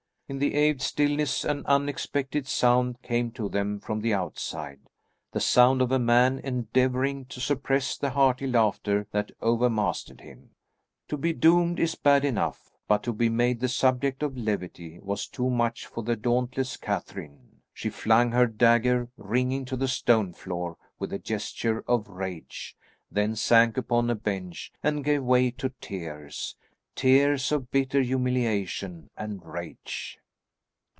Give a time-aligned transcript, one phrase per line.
[0.31, 4.79] In the awed stillness an unexpected sound came to them from the outside;
[5.33, 10.51] the sound of a man endeavouring to suppress the hearty laughter that overmastered him.
[11.09, 15.27] To be doomed is bad enough, but to be made the subject of levity was
[15.27, 17.59] too much for the dauntless Catherine.
[17.73, 22.77] She flung her dagger ringing to the stone floor with a gesture of rage,
[23.11, 26.55] then sank upon a bench and gave way to tears;
[26.95, 30.17] tears of bitter humiliation and rage.